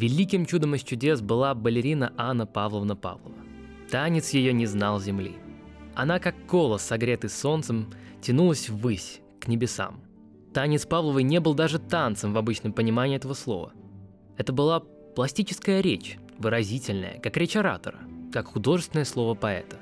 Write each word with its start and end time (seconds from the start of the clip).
Великим 0.00 0.46
чудом 0.46 0.74
из 0.74 0.82
чудес 0.82 1.20
была 1.20 1.54
балерина 1.54 2.14
Анна 2.16 2.46
Павловна 2.46 2.96
Павлова. 2.96 3.36
Танец 3.90 4.30
ее 4.30 4.54
не 4.54 4.64
знал 4.64 4.98
земли. 4.98 5.36
Она, 5.94 6.18
как 6.18 6.46
колос, 6.46 6.80
согретый 6.80 7.28
солнцем, 7.28 7.92
тянулась 8.22 8.70
ввысь, 8.70 9.20
к 9.40 9.46
небесам. 9.46 10.00
Танец 10.54 10.86
Павловой 10.86 11.22
не 11.22 11.38
был 11.38 11.52
даже 11.52 11.78
танцем 11.78 12.32
в 12.32 12.38
обычном 12.38 12.72
понимании 12.72 13.16
этого 13.18 13.34
слова. 13.34 13.74
Это 14.38 14.54
была 14.54 14.80
пластическая 14.80 15.82
речь, 15.82 16.16
выразительная, 16.38 17.20
как 17.20 17.36
речь 17.36 17.54
оратора, 17.54 17.98
как 18.32 18.46
художественное 18.46 19.04
слово 19.04 19.34
поэта. 19.34 19.76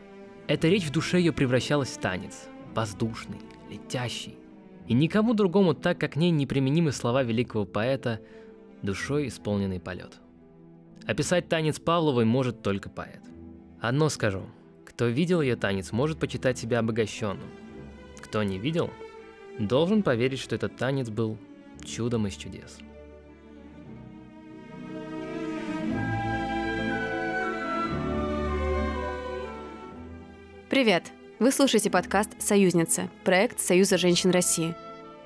Эта 0.48 0.66
речь 0.66 0.86
в 0.86 0.90
душе 0.90 1.20
ее 1.20 1.32
превращалась 1.32 1.90
в 1.90 2.00
танец, 2.00 2.48
воздушный, 2.74 3.38
летящий. 3.70 4.34
И 4.88 4.94
никому 4.94 5.34
другому 5.34 5.74
так, 5.74 5.96
как 5.98 6.16
ней 6.16 6.32
неприменимы 6.32 6.90
слова 6.90 7.22
великого 7.22 7.64
поэта 7.64 8.18
«душой 8.82 9.28
исполненный 9.28 9.80
полет». 9.80 10.18
Описать 11.06 11.48
танец 11.48 11.78
Павловой 11.80 12.24
может 12.24 12.62
только 12.62 12.90
поэт. 12.90 13.22
Одно 13.80 14.08
скажу, 14.08 14.42
кто 14.84 15.06
видел 15.06 15.40
ее 15.40 15.56
танец, 15.56 15.92
может 15.92 16.18
почитать 16.18 16.58
себя 16.58 16.80
обогащенным. 16.80 17.48
Кто 18.20 18.42
не 18.42 18.58
видел, 18.58 18.90
должен 19.58 20.02
поверить, 20.02 20.40
что 20.40 20.54
этот 20.54 20.76
танец 20.76 21.08
был 21.08 21.38
чудом 21.84 22.26
из 22.26 22.34
чудес. 22.34 22.78
Привет! 30.68 31.04
Вы 31.38 31.52
слушаете 31.52 31.90
подкаст 31.90 32.30
«Союзница»– 32.40 33.08
проект 33.24 33.60
Союза 33.60 33.96
женщин 33.96 34.30
России. 34.30 34.74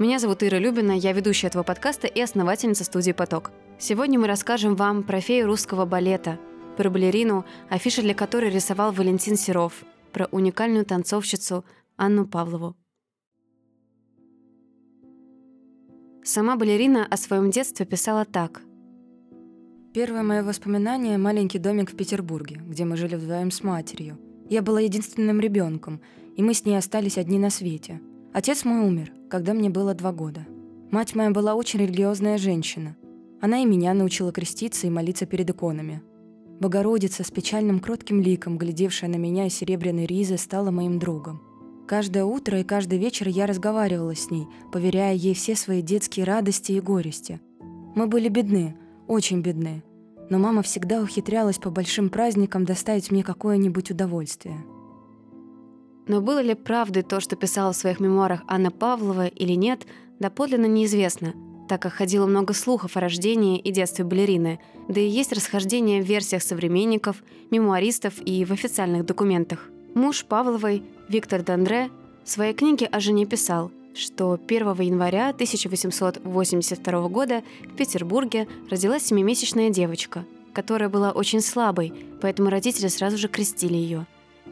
Меня 0.02 0.18
зовут 0.18 0.42
Ира 0.42 0.58
Любина, 0.58 0.90
я 0.90 1.12
ведущая 1.12 1.46
этого 1.46 1.62
подкаста 1.62 2.08
и 2.08 2.20
основательница 2.20 2.82
студии 2.82 3.12
«Поток». 3.12 3.52
Сегодня 3.78 4.18
мы 4.18 4.26
расскажем 4.26 4.74
вам 4.74 5.04
про 5.04 5.20
фею 5.20 5.46
русского 5.46 5.86
балета, 5.86 6.40
про 6.76 6.90
балерину, 6.90 7.44
афиши 7.70 8.02
для 8.02 8.12
которой 8.12 8.50
рисовал 8.50 8.90
Валентин 8.90 9.36
Серов, 9.36 9.84
про 10.12 10.26
уникальную 10.32 10.84
танцовщицу 10.84 11.64
Анну 11.96 12.26
Павлову. 12.26 12.74
Сама 16.24 16.56
балерина 16.56 17.06
о 17.08 17.16
своем 17.16 17.52
детстве 17.52 17.86
писала 17.86 18.24
так. 18.24 18.60
Первое 19.94 20.24
мое 20.24 20.42
воспоминание– 20.42 21.16
маленький 21.16 21.60
домик 21.60 21.92
в 21.92 21.96
Петербурге, 21.96 22.60
где 22.66 22.84
мы 22.84 22.96
жили 22.96 23.14
вдвоем 23.14 23.52
с 23.52 23.62
матерью– 23.62 24.18
я 24.50 24.62
была 24.62 24.80
единственным 24.80 25.38
ребенком, 25.38 26.00
и 26.36 26.42
мы 26.42 26.54
с 26.54 26.64
ней 26.64 26.74
остались 26.74 27.18
одни 27.18 27.38
на 27.38 27.50
свете. 27.50 28.00
Отец 28.32 28.64
мой 28.64 28.80
умер, 28.80 29.12
когда 29.32 29.54
мне 29.54 29.70
было 29.70 29.94
два 29.94 30.12
года. 30.12 30.46
Мать 30.90 31.14
моя 31.14 31.30
была 31.30 31.54
очень 31.54 31.80
религиозная 31.80 32.36
женщина. 32.36 32.98
Она 33.40 33.62
и 33.62 33.64
меня 33.64 33.94
научила 33.94 34.30
креститься 34.30 34.86
и 34.86 34.90
молиться 34.90 35.24
перед 35.24 35.48
иконами. 35.48 36.02
Богородица 36.60 37.24
с 37.24 37.30
печальным 37.30 37.80
кротким 37.80 38.20
ликом, 38.20 38.58
глядевшая 38.58 39.08
на 39.08 39.16
меня 39.16 39.46
из 39.46 39.54
серебряной 39.54 40.04
ризы, 40.04 40.36
стала 40.36 40.70
моим 40.70 40.98
другом. 40.98 41.40
Каждое 41.88 42.26
утро 42.26 42.60
и 42.60 42.62
каждый 42.62 42.98
вечер 42.98 43.26
я 43.26 43.46
разговаривала 43.46 44.14
с 44.14 44.30
ней, 44.30 44.46
поверяя 44.70 45.14
ей 45.14 45.32
все 45.32 45.56
свои 45.56 45.80
детские 45.80 46.26
радости 46.26 46.72
и 46.72 46.80
горести. 46.80 47.40
Мы 47.94 48.08
были 48.08 48.28
бедны, 48.28 48.76
очень 49.08 49.40
бедны, 49.40 49.82
но 50.28 50.38
мама 50.38 50.60
всегда 50.60 51.00
ухитрялась 51.00 51.56
по 51.56 51.70
большим 51.70 52.10
праздникам 52.10 52.66
доставить 52.66 53.10
мне 53.10 53.24
какое-нибудь 53.24 53.92
удовольствие. 53.92 54.58
Но 56.06 56.20
было 56.20 56.40
ли 56.40 56.54
правдой 56.54 57.02
то, 57.02 57.20
что 57.20 57.36
писала 57.36 57.72
в 57.72 57.76
своих 57.76 58.00
мемуарах 58.00 58.42
Анна 58.46 58.70
Павлова 58.70 59.26
или 59.26 59.52
нет, 59.52 59.86
доподлинно 60.18 60.66
неизвестно, 60.66 61.34
так 61.68 61.82
как 61.82 61.92
ходило 61.92 62.26
много 62.26 62.54
слухов 62.54 62.96
о 62.96 63.00
рождении 63.00 63.58
и 63.58 63.70
детстве 63.70 64.04
балерины, 64.04 64.58
да 64.88 65.00
и 65.00 65.08
есть 65.08 65.32
расхождения 65.32 66.02
в 66.02 66.06
версиях 66.06 66.42
современников, 66.42 67.22
мемуаристов 67.50 68.14
и 68.24 68.44
в 68.44 68.52
официальных 68.52 69.06
документах. 69.06 69.68
Муж 69.94 70.24
Павловой, 70.24 70.82
Виктор 71.08 71.42
Дандре, 71.42 71.90
в 72.24 72.30
своей 72.30 72.54
книге 72.54 72.86
о 72.86 73.00
жене 73.00 73.26
писал– 73.26 73.70
что 73.94 74.38
1 74.46 74.80
января 74.80 75.28
1882 75.30 77.08
года 77.08 77.42
в 77.72 77.76
Петербурге 77.76 78.48
родилась 78.70 79.04
семимесячная 79.04 79.70
девочка, 79.70 80.24
которая 80.52 80.88
была 80.88 81.12
очень 81.12 81.40
слабой, 81.40 81.92
поэтому 82.20 82.50
родители 82.50 82.88
сразу 82.88 83.18
же 83.18 83.28
крестили 83.28 83.74
ее. 83.74 84.06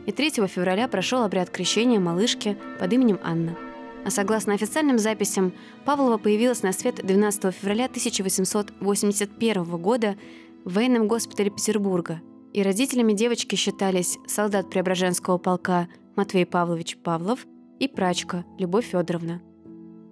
И 0.06 0.12
3 0.12 0.47
февраля 0.47 0.88
прошел 0.88 1.22
обряд 1.22 1.50
крещения 1.50 2.00
малышки 2.00 2.56
под 2.78 2.93
именем 2.93 3.19
Анна. 3.22 3.56
А 4.05 4.11
согласно 4.11 4.55
официальным 4.55 4.99
записям, 4.99 5.53
Павлова 5.84 6.16
появилась 6.16 6.62
на 6.62 6.72
свет 6.72 7.05
12 7.05 7.55
февраля 7.55 7.84
1881 7.87 9.65
года 9.77 10.16
в 10.65 10.75
военном 10.75 11.06
госпитале 11.06 11.50
Петербурга. 11.50 12.21
И 12.53 12.62
родителями 12.62 13.12
девочки 13.12 13.55
считались 13.56 14.19
солдат 14.27 14.71
Преображенского 14.71 15.39
полка 15.39 15.89
Матвей 16.16 16.47
Павлович 16.47 16.97
Павлов– 16.97 17.47
и 17.81 17.89
прачка 17.89 18.44
Любовь 18.59 18.87
Федоровна. 18.87 19.43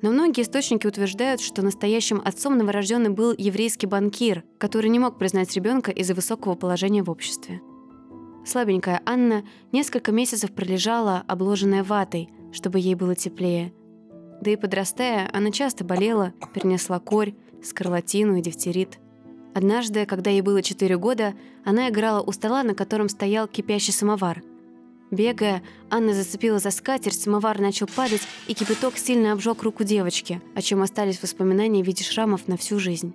Но 0.00 0.10
многие 0.10 0.42
источники 0.42 0.86
утверждают, 0.86 1.40
что 1.40 1.62
настоящим 1.62 2.22
отцом 2.24 2.56
новорожденный 2.56 3.10
был 3.10 3.34
еврейский 3.36 3.86
банкир, 3.86 4.44
который 4.58 4.90
не 4.90 4.98
мог 4.98 5.18
признать 5.18 5.54
ребенка 5.54 5.90
из-за 5.90 6.14
высокого 6.14 6.54
положения 6.54 7.02
в 7.02 7.10
обществе. 7.10 7.60
Слабенькая 8.48 9.02
Анна 9.04 9.44
несколько 9.72 10.10
месяцев 10.10 10.52
пролежала, 10.52 11.22
обложенная 11.26 11.84
ватой, 11.84 12.30
чтобы 12.50 12.78
ей 12.78 12.94
было 12.94 13.14
теплее. 13.14 13.74
Да 14.40 14.50
и 14.50 14.56
подрастая, 14.56 15.28
она 15.34 15.50
часто 15.50 15.84
болела, 15.84 16.32
перенесла 16.54 16.98
корь, 16.98 17.34
скарлатину 17.62 18.36
и 18.36 18.40
дифтерит. 18.40 18.98
Однажды, 19.54 20.06
когда 20.06 20.30
ей 20.30 20.40
было 20.40 20.62
4 20.62 20.96
года, 20.96 21.34
она 21.62 21.90
играла 21.90 22.22
у 22.22 22.32
стола, 22.32 22.62
на 22.62 22.74
котором 22.74 23.10
стоял 23.10 23.48
кипящий 23.48 23.92
самовар– 23.92 24.42
Бегая, 25.10 25.62
Анна 25.90 26.12
зацепила 26.12 26.58
за 26.58 26.70
скатерть, 26.70 27.20
самовар 27.20 27.58
начал 27.60 27.86
падать, 27.86 28.20
и 28.46 28.52
кипяток 28.52 28.98
сильно 28.98 29.32
обжег 29.32 29.62
руку 29.62 29.82
девочки, 29.82 30.42
о 30.54 30.60
чем 30.60 30.82
остались 30.82 31.22
воспоминания 31.22 31.82
в 31.82 31.86
виде 31.86 32.04
шрамов 32.04 32.46
на 32.46 32.58
всю 32.58 32.78
жизнь. 32.78 33.14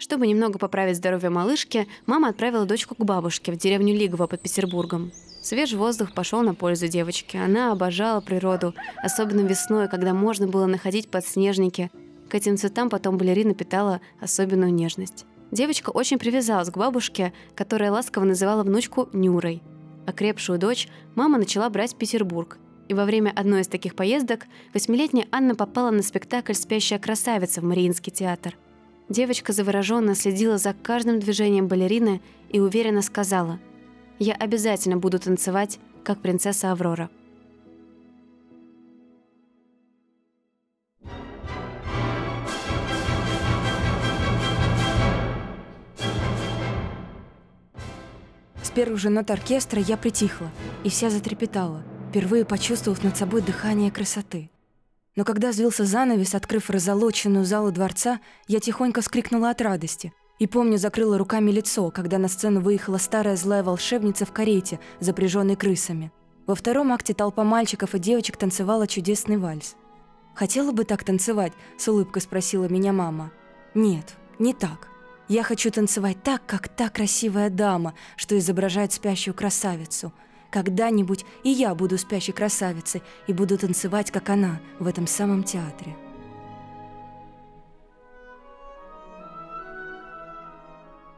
Чтобы 0.00 0.26
немного 0.26 0.58
поправить 0.58 0.96
здоровье 0.96 1.30
малышки, 1.30 1.86
мама 2.06 2.30
отправила 2.30 2.64
дочку 2.64 2.96
к 2.96 3.04
бабушке 3.04 3.52
в 3.52 3.56
деревню 3.56 3.94
Лигово 3.94 4.26
под 4.26 4.40
Петербургом. 4.40 5.12
Свежий 5.40 5.78
воздух 5.78 6.12
пошел 6.12 6.42
на 6.42 6.54
пользу 6.54 6.88
девочке. 6.88 7.38
Она 7.38 7.70
обожала 7.70 8.20
природу, 8.20 8.74
особенно 9.02 9.42
весной, 9.46 9.88
когда 9.88 10.12
можно 10.12 10.48
было 10.48 10.66
находить 10.66 11.08
подснежники. 11.08 11.92
К 12.28 12.34
этим 12.34 12.56
цветам 12.56 12.90
потом 12.90 13.16
балерина 13.16 13.54
питала 13.54 14.00
особенную 14.20 14.74
нежность. 14.74 15.24
Девочка 15.52 15.90
очень 15.90 16.18
привязалась 16.18 16.70
к 16.70 16.76
бабушке, 16.76 17.32
которая 17.54 17.92
ласково 17.92 18.24
называла 18.24 18.64
внучку 18.64 19.08
Нюрой– 19.12 19.62
Окрепшую 20.06 20.58
дочь 20.58 20.88
мама 21.14 21.38
начала 21.38 21.68
брать 21.70 21.92
в 21.92 21.96
Петербург. 21.96 22.58
И 22.88 22.94
во 22.94 23.04
время 23.04 23.32
одной 23.36 23.60
из 23.60 23.68
таких 23.68 23.94
поездок 23.94 24.46
восьмилетняя 24.74 25.28
Анна 25.30 25.54
попала 25.54 25.90
на 25.90 26.02
спектакль 26.02 26.54
«Спящая 26.54 26.98
красавица» 26.98 27.60
в 27.60 27.64
Мариинский 27.64 28.10
театр. 28.10 28.56
Девочка 29.10 29.52
завороженно 29.52 30.14
следила 30.14 30.56
за 30.56 30.72
каждым 30.72 31.18
движением 31.18 31.66
балерины 31.66 32.22
и 32.48 32.60
уверенно 32.60 33.02
сказала 33.02 33.58
«Я 34.20 34.34
обязательно 34.34 34.98
буду 34.98 35.18
танцевать, 35.18 35.80
как 36.04 36.22
принцесса 36.22 36.70
Аврора». 36.70 37.10
С 48.62 48.70
первых 48.70 49.00
же 49.00 49.10
нот 49.10 49.28
оркестра 49.32 49.82
я 49.82 49.96
притихла 49.96 50.52
и 50.84 50.88
вся 50.88 51.10
затрепетала, 51.10 51.82
впервые 52.10 52.44
почувствовав 52.44 53.02
над 53.02 53.16
собой 53.16 53.42
дыхание 53.42 53.90
красоты. 53.90 54.50
Но 55.16 55.24
когда 55.24 55.50
взвился 55.50 55.84
занавес, 55.84 56.34
открыв 56.34 56.70
разолоченную 56.70 57.44
залу 57.44 57.72
дворца, 57.72 58.20
я 58.46 58.60
тихонько 58.60 59.00
вскрикнула 59.00 59.50
от 59.50 59.60
радости. 59.60 60.12
И 60.38 60.46
помню, 60.46 60.78
закрыла 60.78 61.18
руками 61.18 61.50
лицо, 61.50 61.90
когда 61.90 62.18
на 62.18 62.28
сцену 62.28 62.60
выехала 62.60 62.96
старая 62.96 63.36
злая 63.36 63.62
волшебница 63.62 64.24
в 64.24 64.32
карете, 64.32 64.80
запряженной 65.00 65.56
крысами. 65.56 66.12
Во 66.46 66.54
втором 66.54 66.92
акте 66.92 67.12
толпа 67.12 67.44
мальчиков 67.44 67.94
и 67.94 67.98
девочек 67.98 68.36
танцевала 68.36 68.86
чудесный 68.86 69.36
вальс. 69.36 69.76
«Хотела 70.34 70.72
бы 70.72 70.84
так 70.84 71.04
танцевать?»– 71.04 71.52
с 71.76 71.86
улыбкой 71.88 72.22
спросила 72.22 72.64
меня 72.64 72.92
мама. 72.92 73.30
«Нет, 73.74 74.16
не 74.38 74.54
так. 74.54 74.88
Я 75.28 75.42
хочу 75.42 75.70
танцевать 75.70 76.22
так, 76.22 76.46
как 76.46 76.68
та 76.68 76.88
красивая 76.88 77.50
дама, 77.50 77.94
что 78.16 78.38
изображает 78.38 78.92
спящую 78.92 79.34
красавицу. 79.34 80.12
Когда-нибудь 80.50 81.24
и 81.44 81.50
я 81.50 81.74
буду 81.74 81.96
спящей 81.96 82.32
красавицей 82.32 83.02
и 83.26 83.32
буду 83.32 83.56
танцевать, 83.56 84.10
как 84.10 84.30
она, 84.30 84.60
в 84.78 84.86
этом 84.86 85.06
самом 85.06 85.44
театре. 85.44 85.96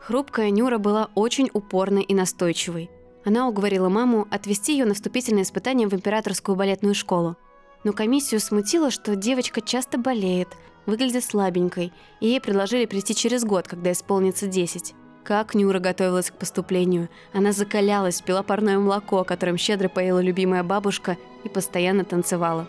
Хрупкая 0.01 0.51
Нюра 0.51 0.79
была 0.79 1.11
очень 1.15 1.49
упорной 1.53 2.03
и 2.03 2.15
настойчивой. 2.15 2.91
Она 3.25 3.49
уговорила 3.49 3.89
маму 3.89 4.27
отвезти 4.31 4.73
ее 4.73 4.85
на 4.85 4.95
вступительное 4.95 5.45
испытание 5.45 5.87
в 5.87 5.95
императорскую 5.95 6.57
балетную 6.57 6.95
школу. 6.95 7.37
Но 7.85 7.93
комиссию 7.93 8.41
смутило, 8.41 8.91
что 8.91 9.15
девочка 9.15 9.61
часто 9.61 9.99
болеет, 9.99 10.49
выглядит 10.87 11.25
слабенькой, 11.25 11.93
и 12.21 12.29
ей 12.29 12.41
предложили 12.41 12.85
прийти 12.85 13.15
через 13.15 13.45
год, 13.45 13.69
когда 13.69 13.93
исполнится 13.93 14.49
10. 14.49 14.95
Как 15.25 15.55
Нюра 15.55 15.79
готовилась 15.79 16.31
к 16.31 16.35
поступлению. 16.35 17.09
Она 17.33 17.53
закалялась, 17.53 18.21
пила 18.21 18.43
парное 18.43 18.79
молоко, 18.79 19.23
которым 19.23 19.57
щедро 19.57 19.89
поела 19.89 20.19
любимая 20.19 20.65
бабушка, 20.65 21.17
и 21.45 21.49
постоянно 21.49 22.05
танцевала. 22.05 22.69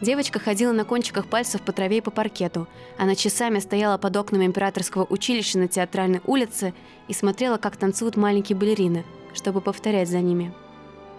Девочка 0.00 0.38
ходила 0.38 0.72
на 0.72 0.84
кончиках 0.84 1.26
пальцев 1.26 1.62
по 1.62 1.72
траве 1.72 1.98
и 1.98 2.00
по 2.00 2.10
паркету. 2.10 2.68
Она 2.98 3.14
часами 3.14 3.58
стояла 3.58 3.98
под 3.98 4.16
окнами 4.16 4.44
императорского 4.44 5.06
училища 5.08 5.58
на 5.58 5.66
театральной 5.66 6.20
улице 6.24 6.72
и 7.08 7.12
смотрела, 7.12 7.56
как 7.56 7.76
танцуют 7.76 8.16
маленькие 8.16 8.56
балерины, 8.56 9.04
чтобы 9.34 9.60
повторять 9.60 10.08
за 10.08 10.20
ними. 10.20 10.52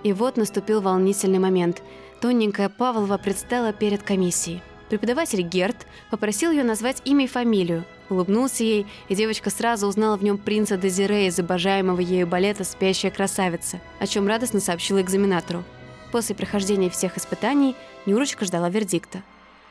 И 0.03 0.13
вот 0.13 0.37
наступил 0.37 0.81
волнительный 0.81 1.39
момент. 1.39 1.83
Тоненькая 2.21 2.69
Павлова 2.69 3.17
предстала 3.17 3.73
перед 3.73 4.03
комиссией. 4.03 4.61
Преподаватель 4.89 5.41
Герт 5.41 5.85
попросил 6.09 6.51
ее 6.51 6.63
назвать 6.63 7.01
имя 7.05 7.25
и 7.25 7.27
фамилию. 7.27 7.83
Улыбнулся 8.09 8.63
ей, 8.63 8.87
и 9.07 9.15
девочка 9.15 9.49
сразу 9.49 9.87
узнала 9.87 10.17
в 10.17 10.23
нем 10.23 10.37
принца 10.37 10.77
Дезире 10.77 11.27
из 11.27 11.37
обожаемого 11.39 11.99
ею 11.99 12.25
балета 12.25 12.63
«Спящая 12.63 13.11
красавица», 13.11 13.79
о 13.99 14.07
чем 14.07 14.27
радостно 14.27 14.59
сообщила 14.59 15.01
экзаменатору. 15.01 15.63
После 16.11 16.35
прохождения 16.35 16.89
всех 16.89 17.17
испытаний 17.17 17.75
Нюрочка 18.05 18.45
ждала 18.45 18.69
вердикта. 18.69 19.21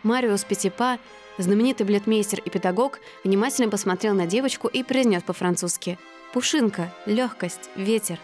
Мариус 0.05 0.45
Петипа, 0.45 0.99
знаменитый 1.37 1.85
балетмейстер 1.85 2.41
и 2.41 2.51
педагог, 2.51 3.01
внимательно 3.25 3.69
посмотрел 3.69 4.15
на 4.15 4.27
девочку 4.27 4.69
и 4.69 4.85
произнес 4.85 5.25
по-французски 5.25 5.99
«Пушинка, 6.33 6.95
легкость, 7.07 7.71
ветер». 7.75 8.21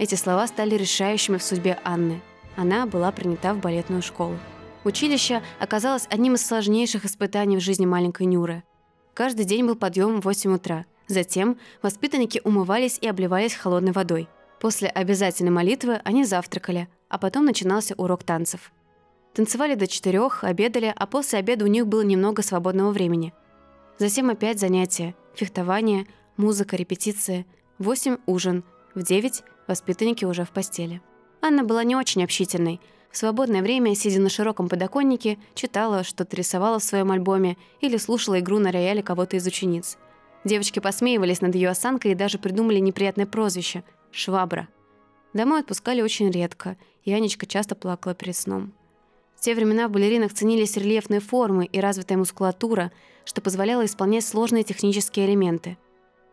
Эти 0.00 0.16
слова 0.16 0.48
стали 0.48 0.74
решающими 0.74 1.36
в 1.36 1.42
судьбе 1.44 1.78
Анны. 1.84 2.20
Она 2.56 2.86
была 2.86 3.12
принята 3.12 3.54
в 3.54 3.58
балетную 3.58 4.02
школу. 4.02 4.36
Училище 4.82 5.42
оказалось 5.60 6.08
одним 6.10 6.34
из 6.34 6.44
сложнейших 6.44 7.04
испытаний 7.04 7.56
в 7.56 7.60
жизни 7.60 7.86
маленькой 7.86 8.26
Нюры. 8.26 8.64
Каждый 9.14 9.44
день 9.44 9.66
был 9.66 9.76
подъем 9.76 10.20
в 10.20 10.24
8 10.24 10.54
утра. 10.54 10.86
Затем 11.06 11.58
воспитанники 11.82 12.40
умывались 12.44 12.98
и 13.00 13.06
обливались 13.06 13.54
холодной 13.54 13.92
водой. 13.92 14.28
После 14.60 14.88
обязательной 14.88 15.50
молитвы 15.50 16.00
они 16.04 16.24
завтракали, 16.24 16.88
а 17.08 17.18
потом 17.18 17.44
начинался 17.44 17.94
урок 17.96 18.24
танцев. 18.24 18.72
Танцевали 19.34 19.74
до 19.74 19.86
четырех, 19.86 20.44
обедали, 20.44 20.92
а 20.94 21.06
после 21.06 21.38
обеда 21.38 21.64
у 21.64 21.68
них 21.68 21.86
было 21.86 22.02
немного 22.02 22.42
свободного 22.42 22.90
времени. 22.90 23.32
Затем 23.98 24.30
опять 24.30 24.60
занятия, 24.60 25.14
фехтование, 25.34 26.06
музыка, 26.36 26.76
репетиции. 26.76 27.46
В 27.78 27.84
восемь– 27.84 28.18
ужин, 28.26 28.64
в 28.94 29.02
девять– 29.02 29.42
воспитанники 29.66 30.24
уже 30.24 30.44
в 30.44 30.50
постели. 30.50 31.02
Анна 31.40 31.64
была 31.64 31.82
не 31.82 31.96
очень 31.96 32.22
общительной. 32.22 32.80
В 33.12 33.18
свободное 33.18 33.60
время, 33.60 33.94
сидя 33.94 34.20
на 34.20 34.30
широком 34.30 34.70
подоконнике, 34.70 35.38
читала, 35.54 36.02
что-то 36.02 36.34
рисовала 36.34 36.78
в 36.78 36.84
своем 36.84 37.10
альбоме 37.10 37.58
или 37.82 37.98
слушала 37.98 38.40
игру 38.40 38.58
на 38.58 38.72
рояле 38.72 39.02
кого-то 39.02 39.36
из 39.36 39.46
учениц. 39.46 39.98
Девочки 40.44 40.80
посмеивались 40.80 41.42
над 41.42 41.54
ее 41.54 41.68
осанкой 41.68 42.12
и 42.12 42.16
даже 42.16 42.38
придумали 42.38 42.78
неприятное 42.78 43.26
прозвище– 43.26 43.84
«швабра». 44.10 44.66
Домой 45.34 45.60
отпускали 45.60 46.00
очень 46.00 46.30
редко, 46.30 46.78
и 47.04 47.12
Анечка 47.12 47.44
часто 47.44 47.74
плакала 47.74 48.14
перед 48.14 48.34
сном. 48.34 48.72
В 49.36 49.42
те 49.42 49.54
времена 49.54 49.88
в 49.88 49.90
балеринах 49.90 50.32
ценились 50.32 50.76
рельефные 50.76 51.20
формы 51.20 51.66
и 51.66 51.80
развитая 51.80 52.16
мускулатура, 52.16 52.92
что 53.24 53.42
позволяло 53.42 53.84
исполнять 53.84 54.24
сложные 54.24 54.64
технические 54.64 55.26
элементы. 55.26 55.76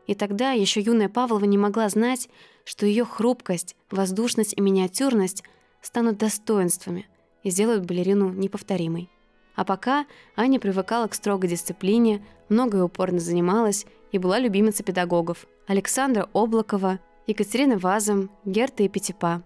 И 0.07 0.15
тогда 0.15 0.51
еще 0.51 0.79
юная 0.79 1.09
Павлова 1.09 1.45
не 1.45 1.57
могла 1.57 1.89
знать, 1.89 2.29
что 2.63 2.85
ее 2.85 3.03
хрупкость, 3.03 3.75
воздушность 3.91 4.53
и 4.55 4.61
миниатюрность 4.61 5.43
станут 5.81 6.17
достоинствами 6.17 7.07
и 7.43 7.49
сделают 7.49 7.85
балерину 7.85 8.29
неповторимой. 8.29 9.09
А 9.55 9.65
пока 9.65 10.05
Аня 10.35 10.59
привыкала 10.59 11.07
к 11.07 11.13
строгой 11.13 11.49
дисциплине, 11.49 12.25
много 12.47 12.77
и 12.77 12.81
упорно 12.81 13.19
занималась 13.19 13.85
и 14.11 14.17
была 14.17 14.39
любимицей 14.39 14.85
педагогов 14.85 15.45
Александра 15.67 16.29
Облакова, 16.33 16.99
Екатерина 17.27 17.77
Вазом, 17.77 18.31
Герта 18.45 18.83
и 18.83 18.87
Петипа. 18.87 19.43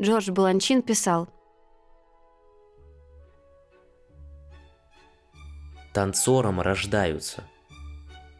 Джордж 0.00 0.30
Баланчин 0.30 0.82
писал– 0.82 1.28
танцором 5.92 6.60
рождаются. 6.60 7.44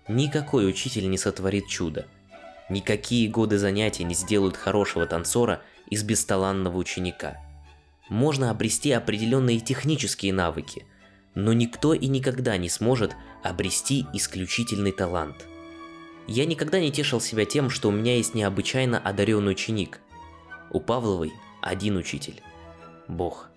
Никакой 0.09 0.69
учитель 0.69 1.09
не 1.09 1.19
сотворит 1.19 1.67
чудо. 1.67 2.07
Никакие 2.69 3.29
годы 3.29 3.59
занятий 3.59 4.05
не 4.05 4.15
сделают 4.15 4.57
хорошего 4.57 5.07
танцора 5.07 5.63
из 5.91 6.03
бесталанного 6.03 6.77
ученика. 6.77 7.37
Можно 8.09 8.51
обрести 8.51 8.93
определенные 8.93 9.61
технические 9.61 10.33
навыки, 10.33 10.87
но 11.35 11.53
никто 11.53 11.95
и 11.95 12.07
никогда 12.07 12.57
не 12.57 12.69
сможет 12.69 13.15
обрести 13.43 14.07
исключительный 14.13 14.93
талант. 14.93 15.47
Я 16.27 16.47
никогда 16.47 16.81
не 16.81 16.91
тешил 16.91 17.21
себя 17.21 17.45
тем, 17.45 17.71
что 17.71 17.89
у 17.89 17.93
меня 17.93 18.17
есть 18.17 18.35
необычайно 18.35 18.99
одаренный 18.99 19.53
ученик. 19.53 20.01
У 20.71 20.81
Павловой 20.81 21.33
один 21.61 21.97
учитель– 21.97 22.41
Бог. 23.09 23.51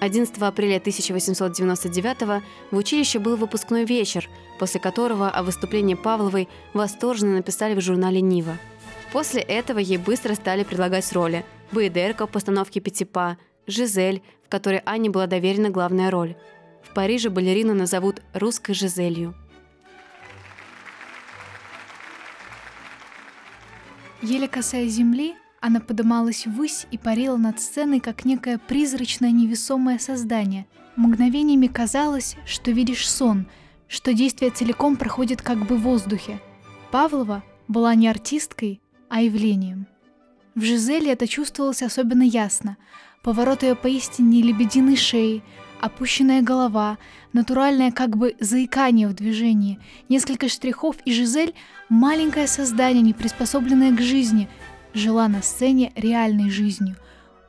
11 0.00 0.36
апреля 0.38 0.78
1899 0.78 2.42
в 2.72 2.76
училище 2.76 3.20
был 3.20 3.36
выпускной 3.36 3.84
вечер, 3.84 4.28
после 4.58 4.80
которого 4.80 5.30
о 5.30 5.44
выступлении 5.44 5.94
Павловой 5.94 6.48
восторженно 6.74 7.36
написали 7.36 7.74
в 7.76 7.80
журнале 7.80 8.20
«Нива». 8.20 8.58
После 9.12 9.42
этого 9.42 9.78
ей 9.78 9.98
быстро 9.98 10.34
стали 10.34 10.64
предлагать 10.64 11.12
роли. 11.12 11.44
Баедерка 11.70 12.26
в 12.26 12.30
постановке 12.30 12.80
«Пятипа», 12.80 13.36
«Жизель», 13.66 14.22
в 14.46 14.48
которой 14.48 14.78
Анне 14.86 15.10
была 15.10 15.26
доверена 15.26 15.68
главная 15.68 16.10
роль. 16.10 16.34
В 16.82 16.94
Париже 16.94 17.28
балерину 17.28 17.74
назовут 17.74 18.22
«русской 18.32 18.72
Жизелью». 18.72 19.34
Еле 24.22 24.48
касаясь 24.48 24.92
земли, 24.92 25.34
она 25.60 25.80
подымалась 25.80 26.46
ввысь 26.46 26.86
и 26.90 26.96
парила 26.96 27.36
над 27.36 27.60
сценой, 27.60 28.00
как 28.00 28.24
некое 28.24 28.58
призрачное 28.58 29.30
невесомое 29.30 29.98
создание. 29.98 30.66
Мгновениями 30.96 31.66
казалось, 31.66 32.36
что 32.46 32.70
видишь 32.70 33.08
сон, 33.08 33.46
что 33.88 34.14
действие 34.14 34.50
целиком 34.50 34.96
проходит 34.96 35.42
как 35.42 35.58
бы 35.58 35.76
в 35.76 35.82
воздухе. 35.82 36.40
Павлова 36.90 37.42
была 37.68 37.94
не 37.94 38.08
артисткой, 38.08 38.80
а 39.12 39.20
явлением. 39.20 39.86
В 40.54 40.62
Жизеле 40.62 41.12
это 41.12 41.28
чувствовалось 41.28 41.82
особенно 41.82 42.22
ясно. 42.22 42.78
Поворот 43.22 43.62
ее 43.62 43.74
поистине 43.74 44.40
лебединой 44.40 44.96
шеи, 44.96 45.42
опущенная 45.82 46.40
голова, 46.40 46.96
натуральное 47.34 47.92
как 47.92 48.16
бы 48.16 48.34
заикание 48.40 49.06
в 49.06 49.14
движении, 49.14 49.78
несколько 50.08 50.48
штрихов 50.48 50.96
и 51.04 51.12
Жизель— 51.12 51.54
маленькое 51.90 52.46
создание, 52.46 53.02
не 53.02 53.12
приспособленное 53.12 53.94
к 53.94 54.00
жизни— 54.00 54.48
жила 54.94 55.28
на 55.28 55.42
сцене 55.42 55.92
реальной 55.94 56.48
жизнью. 56.48 56.96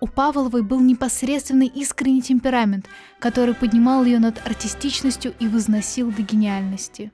У 0.02 0.08
Павловой 0.08 0.64
был 0.64 0.82
непосредственный 0.82 1.68
искренний 1.68 2.22
темперамент, 2.22 2.88
который 3.20 3.54
поднимал 3.54 4.04
ее 4.04 4.20
над 4.20 4.46
артистичностью 4.46 5.34
и 5.40 5.48
возносил 5.48 6.12
до 6.12 6.24
гениальности. 6.24 7.14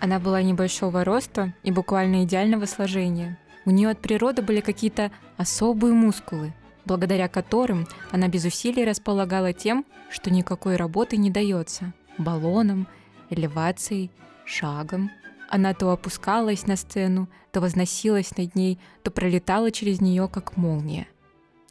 Она 0.00 0.18
была 0.20 0.42
небольшого 0.42 1.04
роста 1.04 1.54
и 1.62 1.72
буквально 1.72 2.24
идеального 2.24 2.66
сложения. 2.66 3.38
У 3.64 3.70
нее 3.70 3.90
от 3.90 4.00
природы 4.00 4.42
были 4.42 4.60
какие-то 4.60 5.10
особые 5.36 5.92
мускулы, 5.92 6.54
благодаря 6.84 7.28
которым 7.28 7.86
она 8.12 8.28
без 8.28 8.44
усилий 8.44 8.84
располагала 8.84 9.52
тем, 9.52 9.84
что 10.10 10.30
никакой 10.30 10.76
работы 10.76 11.16
не 11.16 11.30
дается– 11.30 11.92
баллоном, 12.18 12.86
элевацией, 13.30 14.10
шагом. 14.44 15.10
Она 15.50 15.74
то 15.74 15.90
опускалась 15.90 16.66
на 16.66 16.76
сцену, 16.76 17.28
то 17.52 17.60
возносилась 17.60 18.36
над 18.36 18.54
ней, 18.54 18.78
то 19.02 19.10
пролетала 19.10 19.70
через 19.70 20.00
нее, 20.00 20.28
как 20.28 20.56
молния. 20.56 21.06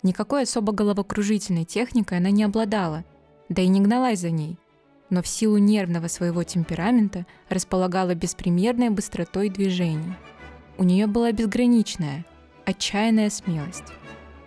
Никакой 0.03 0.43
особо 0.43 0.73
головокружительной 0.73 1.65
техникой 1.65 2.17
она 2.17 2.29
не 2.29 2.43
обладала, 2.43 3.03
да 3.49 3.61
и 3.61 3.67
не 3.67 3.81
гналась 3.81 4.19
за 4.19 4.31
ней, 4.31 4.57
но 5.09 5.21
в 5.21 5.27
силу 5.27 5.57
нервного 5.57 6.07
своего 6.07 6.43
темперамента 6.43 7.25
располагала 7.49 8.15
беспримерной 8.15 8.89
быстротой 8.89 9.49
движений. 9.49 10.13
У 10.77 10.83
нее 10.83 11.07
была 11.07 11.31
безграничная, 11.31 12.25
отчаянная 12.65 13.29
смелость. 13.29 13.93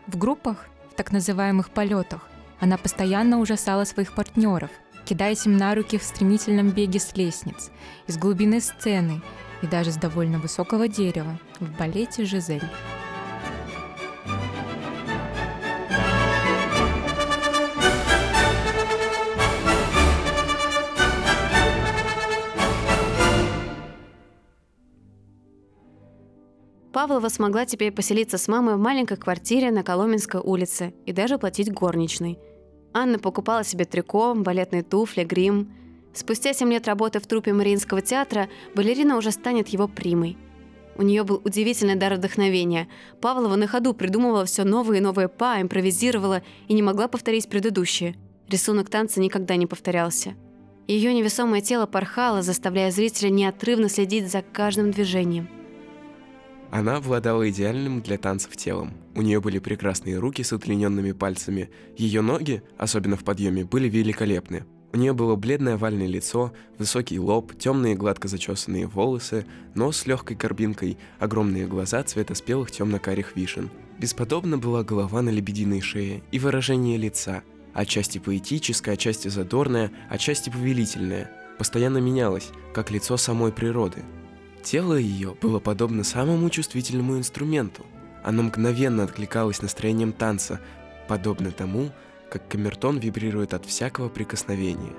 В 0.06 0.16
группах, 0.16 0.68
в 0.90 0.94
так 0.94 1.12
называемых 1.12 1.70
полетах, 1.70 2.28
она 2.58 2.76
постоянно 2.76 3.38
ужасала 3.40 3.84
своих 3.84 4.14
партнеров– 4.14 4.70
кидаясь 5.10 5.44
им 5.44 5.56
на 5.56 5.74
руки 5.74 5.98
в 5.98 6.04
стремительном 6.04 6.70
беге 6.70 7.00
с 7.00 7.16
лестниц, 7.16 7.70
из 8.06 8.16
глубины 8.16 8.60
сцены 8.60 9.22
и 9.60 9.66
даже 9.66 9.90
с 9.90 9.96
довольно 9.96 10.38
высокого 10.38 10.86
дерева 10.86 11.36
в 11.58 11.76
балете 11.76 12.24
«Жизель». 12.24 12.62
Павлова 27.00 27.30
смогла 27.30 27.64
теперь 27.64 27.92
поселиться 27.92 28.36
с 28.36 28.46
мамой 28.46 28.74
в 28.74 28.78
маленькой 28.78 29.16
квартире 29.16 29.70
на 29.70 29.82
Коломенской 29.82 30.38
улице 30.38 30.92
и 31.06 31.12
даже 31.12 31.38
платить 31.38 31.72
горничной– 31.72 32.38
Анна 32.92 33.18
покупала 33.18 33.64
себе 33.64 33.84
трико, 33.84 34.34
балетные 34.34 34.82
туфли, 34.82 35.24
грим. 35.24 35.72
Спустя 36.12 36.52
7 36.52 36.70
лет 36.70 36.86
работы 36.88 37.20
в 37.20 37.26
труппе 37.26 37.52
Мариинского 37.52 38.02
театра 38.02 38.48
балерина 38.74 39.16
уже 39.16 39.30
станет 39.30 39.68
его 39.68 39.86
примой. 39.86 40.36
У 40.96 41.02
нее 41.02 41.22
был 41.22 41.40
удивительный 41.44 41.94
дар 41.94 42.14
вдохновения. 42.14 42.88
Павлова 43.20 43.56
на 43.56 43.66
ходу 43.66 43.94
придумывала 43.94 44.44
все 44.44 44.64
новые 44.64 44.98
и 44.98 45.02
новые 45.02 45.28
па, 45.28 45.60
импровизировала 45.62 46.42
и 46.68 46.74
не 46.74 46.82
могла 46.82 47.06
повторить 47.08 47.48
предыдущие. 47.48 48.16
Рисунок 48.48 48.90
танца 48.90 49.20
никогда 49.20 49.56
не 49.56 49.66
повторялся. 49.66 50.34
Ее 50.88 51.14
невесомое 51.14 51.60
тело 51.60 51.86
порхало, 51.86 52.42
заставляя 52.42 52.90
зрителя 52.90 53.30
неотрывно 53.30 53.88
следить 53.88 54.30
за 54.30 54.42
каждым 54.42 54.90
движением– 54.90 55.48
она 56.70 56.96
обладала 56.96 57.48
идеальным 57.50 58.00
для 58.00 58.16
танцев 58.16 58.56
телом. 58.56 58.92
У 59.14 59.22
нее 59.22 59.40
были 59.40 59.58
прекрасные 59.58 60.18
руки 60.18 60.42
с 60.42 60.52
удлиненными 60.52 61.12
пальцами. 61.12 61.70
Ее 61.96 62.20
ноги, 62.20 62.62
особенно 62.78 63.16
в 63.16 63.24
подъеме, 63.24 63.64
были 63.64 63.88
великолепны. 63.88 64.64
У 64.92 64.96
нее 64.96 65.12
было 65.12 65.36
бледное 65.36 65.74
овальное 65.74 66.06
лицо, 66.06 66.52
высокий 66.78 67.18
лоб, 67.18 67.56
темные 67.56 67.94
гладко 67.94 68.28
зачесанные 68.28 68.86
волосы, 68.86 69.46
нос 69.74 69.98
с 69.98 70.06
легкой 70.06 70.36
горбинкой, 70.36 70.98
огромные 71.18 71.66
глаза 71.66 72.02
цвета 72.02 72.34
спелых 72.34 72.70
темно-карих 72.70 73.36
вишен. 73.36 73.70
Бесподобно 73.98 74.58
была 74.58 74.82
голова 74.82 75.22
на 75.22 75.30
лебединой 75.30 75.80
шее 75.80 76.22
и 76.32 76.38
выражение 76.38 76.96
лица, 76.96 77.42
отчасти 77.72 78.18
поэтическое, 78.18 78.94
отчасти 78.94 79.28
задорное, 79.28 79.92
отчасти 80.08 80.50
повелительное. 80.50 81.30
Постоянно 81.58 81.98
менялось, 81.98 82.50
как 82.74 82.90
лицо 82.90 83.16
самой 83.16 83.52
природы– 83.52 84.02
Тело 84.62 84.94
ее 84.94 85.34
было 85.40 85.58
подобно 85.58 86.04
самому 86.04 86.50
чувствительному 86.50 87.16
инструменту. 87.16 87.84
Оно 88.22 88.42
мгновенно 88.42 89.04
откликалось 89.04 89.62
настроением 89.62 90.12
танца, 90.12 90.60
подобно 91.08 91.50
тому, 91.50 91.90
как 92.30 92.46
камертон 92.48 92.98
вибрирует 92.98 93.54
от 93.54 93.64
всякого 93.64 94.08
прикосновения. 94.08 94.92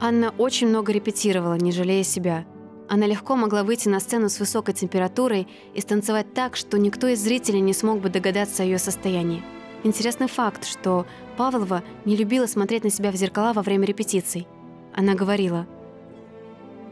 Анна 0.00 0.32
очень 0.38 0.68
много 0.68 0.92
репетировала, 0.92 1.54
не 1.54 1.72
жалея 1.72 2.04
себя– 2.04 2.44
она 2.88 3.06
легко 3.06 3.36
могла 3.36 3.64
выйти 3.64 3.88
на 3.88 4.00
сцену 4.00 4.28
с 4.28 4.40
высокой 4.40 4.74
температурой 4.74 5.46
и 5.74 5.80
станцевать 5.80 6.32
так, 6.34 6.56
что 6.56 6.78
никто 6.78 7.08
из 7.08 7.20
зрителей 7.20 7.60
не 7.60 7.72
смог 7.72 8.00
бы 8.00 8.08
догадаться 8.08 8.62
о 8.62 8.66
ее 8.66 8.78
состоянии. 8.78 9.42
Интересный 9.84 10.28
факт, 10.28 10.64
что 10.64 11.06
Павлова 11.36 11.82
не 12.04 12.16
любила 12.16 12.46
смотреть 12.46 12.84
на 12.84 12.90
себя 12.90 13.12
в 13.12 13.16
зеркала 13.16 13.52
во 13.52 13.62
время 13.62 13.86
репетиций. 13.86 14.46
Она 14.94 15.14
говорила– 15.14 15.66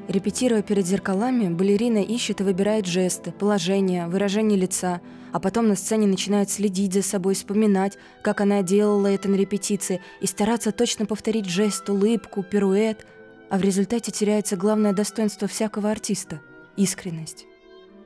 Репетируя 0.09 0.63
перед 0.63 0.87
зеркалами, 0.87 1.49
балерина 1.49 1.99
ищет 1.99 2.41
и 2.41 2.45
выбирает 2.45 2.87
жесты, 2.87 3.33
положения, 3.33 4.07
выражение 4.07 4.57
лица, 4.57 5.01
а 5.33 5.41
потом 5.41 5.67
на 5.67 5.75
сцене 5.75 6.07
начинает 6.07 6.49
следить 6.49 6.95
за 6.95 7.03
собой, 7.03 7.35
вспоминать, 7.35 7.99
как 8.23 8.41
она 8.41 8.63
делала 8.63 9.09
это 9.09 9.29
на 9.29 9.35
репетиции, 9.35 10.01
и 10.21 10.27
стараться 10.27 10.71
точно 10.71 11.07
повторить 11.07 11.47
жест, 11.47 11.89
улыбку, 11.91 12.45
пируэт– 12.45 13.05
а 13.49 13.59
в 13.59 13.63
результате 13.63 14.11
теряется 14.11 14.57
главное 14.57 14.93
достоинство 14.93 15.49
всякого 15.49 15.91
артиста– 15.91 16.41
искренность. 16.77 17.47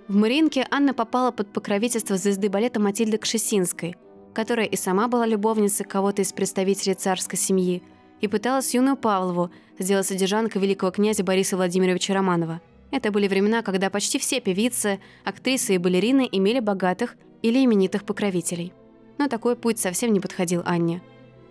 В 0.09 0.17
Мариинке 0.17 0.67
Анна 0.71 0.93
попала 0.93 1.31
под 1.31 1.53
покровительство 1.53 2.17
звезды 2.17 2.49
балета 2.49 2.81
Матильды 2.81 3.17
Кшесинской, 3.17 3.97
которая 4.35 4.67
и 4.67 4.77
сама 4.77 5.09
была 5.09 5.27
любовницей 5.27 5.87
кого-то 5.87 6.23
из 6.23 6.33
представителей 6.33 6.95
царской 6.95 7.39
семьи, 7.39 7.83
и 8.21 8.29
пыталась 8.29 8.75
юную 8.75 8.97
Павлову 8.97 9.51
сделать 9.79 10.07
содержанкой 10.07 10.61
великого 10.61 10.91
князя 10.91 11.25
Бориса 11.25 11.57
Владимировича 11.57 12.13
Романова. 12.13 12.61
Это 12.91 13.11
были 13.11 13.29
времена, 13.29 13.63
когда 13.63 13.89
почти 13.89 14.19
все 14.19 14.41
певицы, 14.41 15.01
актрисы 15.25 15.77
и 15.77 15.79
балерины 15.79 16.29
имели 16.31 16.61
богатых 16.61 17.17
или 17.41 17.65
именитых 17.65 18.05
покровителей. 18.05 18.75
Но 19.17 19.29
такой 19.29 19.57
путь 19.57 19.79
совсем 19.79 20.13
не 20.13 20.21
подходил 20.21 20.63
Анне. 20.67 21.01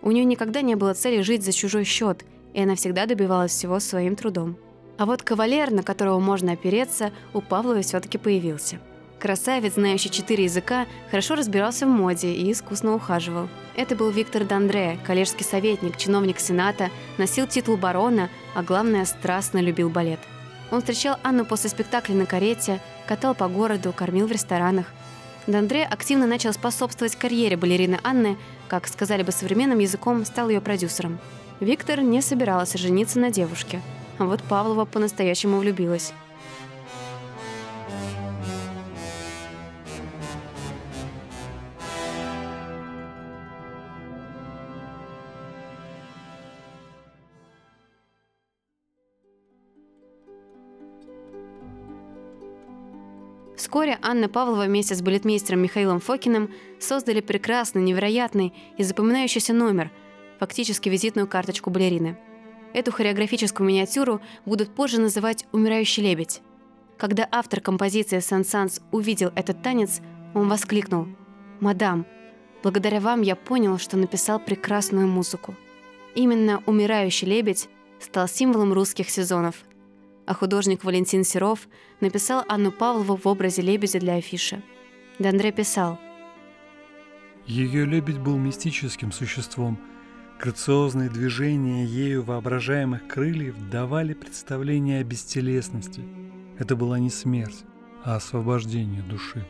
У 0.02 0.12
нее 0.12 0.24
никогда 0.24 0.60
не 0.60 0.76
было 0.76 0.94
цели 0.94 1.22
жить 1.22 1.44
за 1.44 1.52
чужой 1.52 1.84
счет– 1.84 2.24
и 2.54 2.62
она 2.62 2.74
всегда 2.74 3.06
добивалась 3.06 3.52
всего 3.52 3.80
своим 3.80 4.16
трудом. 4.16 4.56
А 4.98 5.06
вот 5.06 5.22
кавалер, 5.22 5.70
на 5.70 5.82
которого 5.82 6.18
можно 6.18 6.52
опереться, 6.52 7.10
у 7.32 7.40
Павловой 7.40 7.82
все-таки 7.82 8.18
появился. 8.18 8.78
Красавец, 9.18 9.74
знающий 9.74 10.10
четыре 10.10 10.44
языка, 10.44 10.86
хорошо 11.10 11.34
разбирался 11.34 11.86
в 11.86 11.90
моде 11.90 12.32
и 12.32 12.50
искусно 12.50 12.94
ухаживал. 12.94 13.48
Это 13.76 13.94
был 13.94 14.10
Виктор 14.10 14.44
Дандре, 14.44 14.98
коллежский 15.06 15.44
советник, 15.44 15.98
чиновник 15.98 16.40
Сената, 16.40 16.88
носил 17.18 17.46
титул 17.46 17.76
барона, 17.76 18.30
а 18.54 18.62
главное, 18.62 19.04
страстно 19.04 19.58
любил 19.58 19.90
балет. 19.90 20.20
Он 20.70 20.80
встречал 20.80 21.18
Анну 21.22 21.44
после 21.44 21.68
спектакля 21.68 22.14
на 22.14 22.24
карете, 22.24 22.80
катал 23.06 23.34
по 23.34 23.48
городу, 23.48 23.92
кормил 23.92 24.26
в 24.26 24.32
ресторанах. 24.32 24.86
Дандре 25.46 25.84
активно 25.84 26.26
начал 26.26 26.52
способствовать 26.52 27.16
карьере 27.16 27.56
балерины 27.56 27.98
Анны, 28.02 28.38
как 28.68 28.86
сказали 28.86 29.22
бы 29.22 29.32
современным 29.32 29.80
языком, 29.80 30.24
стал 30.24 30.48
ее 30.48 30.60
продюсером. 30.60 31.18
Виктор 31.60 32.00
не 32.00 32.22
собирался 32.22 32.78
жениться 32.78 33.18
на 33.20 33.30
девушке, 33.30 33.82
а 34.18 34.24
вот 34.24 34.42
Павлова 34.42 34.86
по-настоящему 34.86 35.58
влюбилась. 35.58 36.14
Вскоре 53.54 53.98
Анна 54.00 54.30
Павлова 54.30 54.64
вместе 54.64 54.94
с 54.94 55.02
балетмейстером 55.02 55.60
Михаилом 55.60 56.00
Фокиным 56.00 56.50
создали 56.80 57.20
прекрасный, 57.20 57.82
невероятный 57.82 58.54
и 58.78 58.82
запоминающийся 58.82 59.52
номер– 59.52 59.90
фактически 60.40 60.88
визитную 60.88 61.28
карточку 61.28 61.70
балерины. 61.70 62.18
Эту 62.72 62.92
хореографическую 62.92 63.68
миниатюру 63.68 64.20
будут 64.46 64.74
позже 64.74 65.00
называть 65.00 65.44
«Умирающий 65.52 66.02
лебедь». 66.02 66.40
Когда 66.96 67.28
автор 67.30 67.60
композиции 67.60 68.20
«Сан-Санс» 68.20 68.80
увидел 68.90 69.32
этот 69.34 69.62
танец, 69.62 70.00
он 70.34 70.48
воскликнул 70.48 71.08
«Мадам, 71.60 72.06
благодаря 72.62 73.00
вам 73.00 73.20
я 73.20 73.36
понял, 73.36 73.78
что 73.78 73.98
написал 73.98 74.38
прекрасную 74.40 75.06
музыку». 75.06 75.54
Именно 76.14 76.62
«Умирающий 76.66 77.28
лебедь» 77.28 77.68
стал 78.00 78.26
символом 78.26 78.72
русских 78.72 79.10
сезонов, 79.10 79.56
а 80.26 80.32
художник 80.32 80.84
Валентин 80.84 81.22
Серов 81.22 81.68
написал 82.00 82.44
Анну 82.48 82.72
Павлову 82.72 83.16
в 83.16 83.26
образе 83.26 83.60
лебедя 83.60 84.00
для 84.00 84.14
афиши. 84.14 84.62
Дандре 85.18 85.52
писал 85.52 85.98
«Ее 87.46 87.84
лебедь 87.84 88.18
был 88.18 88.38
мистическим 88.38 89.12
существом– 89.12 89.78
Грациозные 90.42 91.10
движения 91.10 91.84
ею 91.84 92.22
воображаемых 92.22 93.06
крыльев 93.06 93.56
давали 93.70 94.14
представление 94.14 95.02
о 95.02 95.04
бестелесности. 95.04 96.02
Это 96.58 96.76
была 96.76 96.98
не 96.98 97.10
смерть, 97.10 97.64
а 98.04 98.16
освобождение 98.16 99.02
души. 99.02 99.46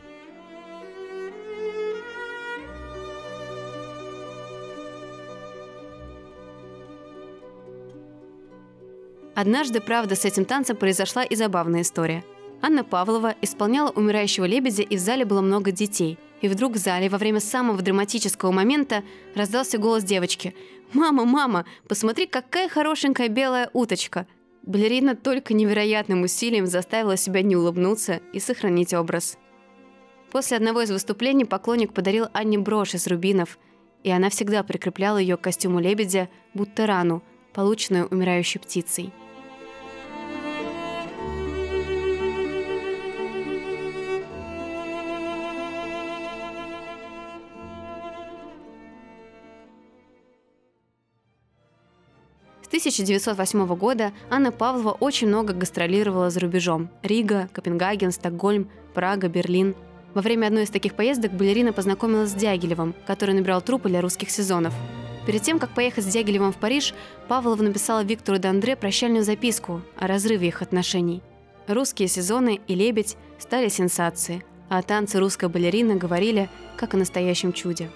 Однажды, 9.33 9.79
правда, 9.79 10.15
с 10.15 10.25
этим 10.25 10.43
танцем 10.43 10.75
произошла 10.75 11.23
и 11.23 11.37
забавная 11.37 11.83
история. 11.83 12.25
Анна 12.61 12.83
Павлова 12.83 13.33
исполняла 13.41 13.91
«Умирающего 13.91 14.43
лебедя», 14.43 14.83
и 14.83 14.97
в 14.97 14.99
зале 14.99 15.23
было 15.23 15.39
много 15.39 15.71
детей– 15.71 16.19
и 16.41 16.47
вдруг 16.47 16.73
в 16.73 16.77
зале 16.77 17.09
во 17.09 17.17
время 17.17 17.39
самого 17.39 17.81
драматического 17.81 18.51
момента 18.51 19.03
раздался 19.35 19.77
голос 19.77 20.03
девочки. 20.03 20.55
«Мама, 20.93 21.25
мама, 21.25 21.65
посмотри, 21.87 22.25
какая 22.25 22.67
хорошенькая 22.67 23.29
белая 23.29 23.69
уточка!» 23.73 24.27
Балерина 24.63 25.15
только 25.15 25.53
невероятным 25.53 26.23
усилием 26.23 26.67
заставила 26.67 27.17
себя 27.17 27.41
не 27.41 27.55
улыбнуться 27.55 28.21
и 28.33 28.39
сохранить 28.39 28.93
образ. 28.93 29.37
После 30.31 30.57
одного 30.57 30.81
из 30.81 30.91
выступлений 30.91 31.45
поклонник 31.45 31.93
подарил 31.93 32.27
Анне 32.33 32.59
брошь 32.59 32.93
из 32.93 33.07
рубинов, 33.07 33.57
и 34.03 34.11
она 34.11 34.29
всегда 34.29 34.63
прикрепляла 34.63 35.17
ее 35.17 35.37
к 35.37 35.41
костюму 35.41 35.79
лебедя, 35.79 36.29
будто 36.53 36.85
рану, 36.85 37.23
полученную 37.53 38.07
умирающей 38.07 38.59
птицей. 38.59 39.11
1908 52.81 53.75
года 53.75 54.11
Анна 54.31 54.51
Павлова 54.51 54.91
очень 54.99 55.27
много 55.27 55.53
гастролировала 55.53 56.31
за 56.31 56.39
рубежом– 56.39 56.89
Рига, 57.03 57.47
Копенгаген, 57.53 58.11
Стокгольм, 58.11 58.71
Прага, 58.95 59.27
Берлин. 59.27 59.75
Во 60.15 60.21
время 60.23 60.47
одной 60.47 60.63
из 60.63 60.71
таких 60.71 60.95
поездок 60.95 61.31
балерина 61.31 61.73
познакомилась 61.73 62.31
с 62.31 62.33
Дягилевым, 62.33 62.95
который 63.05 63.35
набирал 63.35 63.61
трупы 63.61 63.89
для 63.89 64.01
русских 64.01 64.31
сезонов. 64.31 64.73
Перед 65.27 65.43
тем, 65.43 65.59
как 65.59 65.75
поехать 65.75 66.05
с 66.05 66.07
Дягилевым 66.07 66.51
в 66.51 66.57
Париж, 66.57 66.95
Павлова 67.27 67.61
написала 67.61 68.03
Виктору 68.03 68.39
Дандре 68.39 68.75
прощальную 68.75 69.23
записку 69.23 69.83
о 69.95 70.07
разрыве 70.07 70.47
их 70.47 70.63
отношений. 70.63 71.21
Русские 71.67 72.07
сезоны 72.07 72.61
и 72.65 72.73
«Лебедь» 72.73 73.15
стали 73.37 73.69
сенсацией, 73.69 74.43
а 74.69 74.81
танцы 74.81 75.19
русской 75.19 75.49
балерины 75.49 75.97
говорили 75.97 76.49
как 76.77 76.95
о 76.95 76.97
настоящем 76.97 77.53
чуде. 77.53 77.91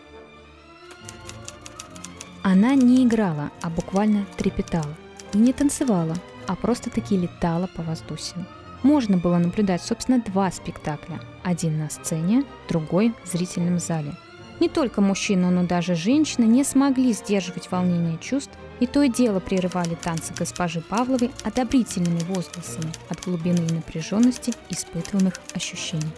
Она 2.47 2.75
не 2.75 3.03
играла, 3.03 3.49
а 3.63 3.71
буквально 3.71 4.27
трепетала. 4.37 4.95
И 5.33 5.37
не 5.39 5.51
танцевала, 5.51 6.15
а 6.45 6.55
просто-таки 6.55 7.17
летала 7.17 7.67
по 7.75 7.81
воздуху. 7.81 8.45
Можно 8.83 9.17
было 9.17 9.39
наблюдать, 9.39 9.81
собственно, 9.81 10.21
два 10.21 10.51
спектакля. 10.51 11.19
Один 11.43 11.79
на 11.79 11.89
сцене, 11.89 12.43
другой 12.69 13.15
в 13.23 13.31
зрительном 13.31 13.79
зале– 13.79 14.13
не 14.59 14.69
только 14.69 15.01
мужчины, 15.01 15.49
но 15.49 15.63
даже 15.63 15.95
женщины 15.95 16.45
не 16.45 16.63
смогли 16.63 17.11
сдерживать 17.11 17.69
волнение 17.71 18.17
чувств, 18.19 18.53
и 18.79 18.87
то 18.87 19.01
и 19.03 19.09
дело 19.09 19.39
прерывали 19.39 19.95
танцы 19.95 20.33
госпожи 20.37 20.81
Павловой 20.81 21.31
одобрительными 21.43 22.19
возгласами 22.29 22.91
от 23.09 23.23
глубины 23.23 23.61
напряженности 23.73 24.53
испытываемых 24.69 25.33
ощущений. 25.53 26.11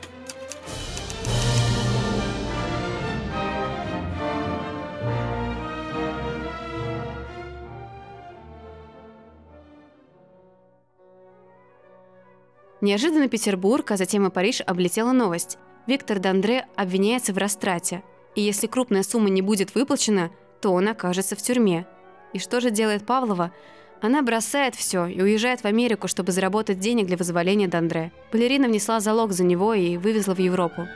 Неожиданно 12.88 13.28
Петербург, 13.28 13.92
а 13.92 13.98
затем 13.98 14.26
и 14.26 14.30
Париж 14.30 14.62
облетела 14.66 15.12
новость. 15.12 15.58
Виктор 15.88 16.20
Дандре 16.20 16.66
обвиняется 16.76 17.34
в 17.34 17.38
растрате– 17.38 18.02
и 18.38 18.42
если 18.42 18.68
крупная 18.68 19.02
сумма 19.02 19.30
не 19.30 19.42
будет 19.42 19.74
выплачена, 19.74 20.30
то 20.62 20.72
он 20.72 20.88
окажется 20.88 21.36
в 21.36 21.42
тюрьме. 21.42 21.88
И 22.34 22.40
что 22.40 22.62
же 22.62 22.70
делает 22.70 23.04
Павлова? 23.04 23.52
Она 24.00 24.22
бросает 24.22 24.76
все 24.76 25.08
и 25.08 25.20
уезжает 25.20 25.62
в 25.62 25.66
Америку, 25.66 26.08
чтобы 26.08 26.32
заработать 26.32 26.80
денег 26.80 27.08
для 27.08 27.18
вызволения 27.18 27.68
Дандре. 27.68 28.12
Балерина 28.32 28.68
внесла 28.68 29.00
залог 29.00 29.32
за 29.32 29.44
него 29.44 29.74
и 29.74 29.98
вывезла 29.98 30.36
в 30.36 30.40
Европу. 30.40 30.88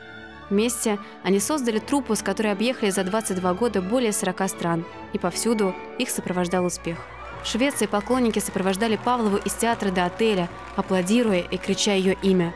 Вместе 0.51 1.00
они 1.24 1.39
создали 1.39 1.79
труппу, 1.79 2.15
с 2.15 2.21
которой 2.21 2.51
объехали 2.51 2.91
за 2.91 3.03
22 3.03 3.55
года 3.55 3.81
более 3.81 4.12
40 4.12 4.48
стран, 4.48 4.86
и 5.13 5.17
повсюду 5.17 5.74
их 5.98 6.12
сопровождал 6.12 6.65
успех. 6.65 7.00
В 7.43 7.48
Швеции 7.48 7.86
поклонники 7.86 8.39
сопровождали 8.39 8.98
Павлову 9.03 9.38
из 9.38 9.53
театра 9.53 9.91
до 9.91 10.05
отеля, 10.05 10.50
аплодируя 10.75 11.39
и 11.39 11.57
крича 11.57 11.93
ее 11.93 12.15
имя. 12.21 12.53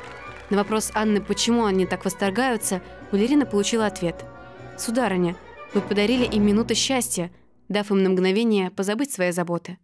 На 0.50 0.58
вопрос 0.58 0.92
Анны, 0.94 1.22
почему 1.22 1.66
они 1.66 1.86
так 1.86 2.06
восторгаются, 2.06 2.82
балерина 3.12 3.46
получила 3.46 3.88
ответ– 3.88 4.26
Сударыня, 4.78 5.38
вы 5.74 5.82
подарили 5.82 6.26
им 6.26 6.46
минуты 6.46 6.74
счастья, 6.74 7.32
дав 7.70 7.90
им 7.92 8.04
на 8.04 8.10
мгновение 8.10 8.72
позабыть 8.72 9.12
свои 9.12 9.32
заботы. 9.32 9.78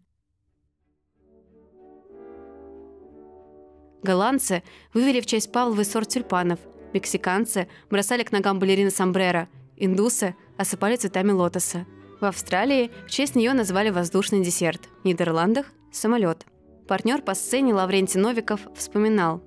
Голландцы 4.04 4.64
вывели 4.94 5.22
в 5.22 5.26
честь 5.26 5.52
Павловой 5.52 5.86
сорт 5.86 6.10
тюльпанов, 6.10 6.60
мексиканцы 6.94 7.68
бросали 7.90 8.24
к 8.24 8.32
ногам 8.32 8.60
балерины 8.60 8.90
сомбреро, 8.90 9.48
индусы 9.78 10.36
осыпали 10.58 10.98
цветами 10.98 11.32
лотоса. 11.32 11.86
В 12.22 12.26
Австралии 12.26 12.92
в 13.08 13.10
честь 13.10 13.36
нее 13.36 13.54
назвали 13.54 13.90
воздушный 13.90 14.44
десерт, 14.44 14.90
в 15.02 15.06
Нидерландах– 15.06 15.66
самолет. 15.92 16.46
Партнер 16.88 17.24
по 17.24 17.34
сцене 17.34 17.74
Лаврентий 17.74 18.20
Новиков 18.20 18.60
вспоминал. 18.76 19.44